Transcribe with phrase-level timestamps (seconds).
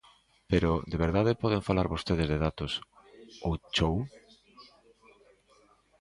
[0.51, 2.71] Pero ¿de verdade poden falar vostedes de datos
[3.45, 3.95] ao chou?